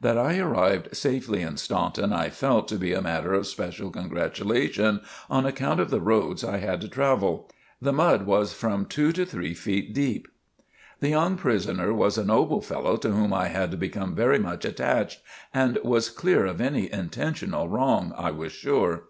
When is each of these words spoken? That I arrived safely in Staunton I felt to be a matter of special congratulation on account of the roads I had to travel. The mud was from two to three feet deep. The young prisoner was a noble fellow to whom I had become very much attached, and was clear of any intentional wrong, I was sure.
That 0.00 0.18
I 0.18 0.36
arrived 0.40 0.96
safely 0.96 1.40
in 1.40 1.56
Staunton 1.56 2.12
I 2.12 2.30
felt 2.30 2.66
to 2.66 2.74
be 2.74 2.92
a 2.92 3.00
matter 3.00 3.32
of 3.32 3.46
special 3.46 3.90
congratulation 3.90 5.02
on 5.30 5.46
account 5.46 5.78
of 5.78 5.88
the 5.90 6.00
roads 6.00 6.42
I 6.42 6.56
had 6.56 6.80
to 6.80 6.88
travel. 6.88 7.48
The 7.80 7.92
mud 7.92 8.26
was 8.26 8.52
from 8.52 8.86
two 8.86 9.12
to 9.12 9.24
three 9.24 9.54
feet 9.54 9.94
deep. 9.94 10.26
The 10.98 11.10
young 11.10 11.36
prisoner 11.36 11.94
was 11.94 12.18
a 12.18 12.24
noble 12.24 12.60
fellow 12.60 12.96
to 12.96 13.10
whom 13.12 13.32
I 13.32 13.46
had 13.46 13.78
become 13.78 14.16
very 14.16 14.40
much 14.40 14.64
attached, 14.64 15.20
and 15.54 15.78
was 15.84 16.10
clear 16.10 16.44
of 16.44 16.60
any 16.60 16.92
intentional 16.92 17.68
wrong, 17.68 18.12
I 18.18 18.32
was 18.32 18.50
sure. 18.50 19.04